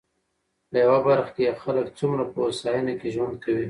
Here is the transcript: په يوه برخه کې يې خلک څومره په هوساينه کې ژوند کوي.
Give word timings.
په 0.69 0.75
يوه 0.83 0.99
برخه 1.07 1.31
کې 1.35 1.43
يې 1.47 1.53
خلک 1.63 1.87
څومره 1.99 2.23
په 2.31 2.37
هوساينه 2.45 2.93
کې 2.99 3.07
ژوند 3.15 3.35
کوي. 3.43 3.59